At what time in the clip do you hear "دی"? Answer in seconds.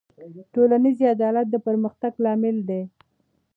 2.69-2.81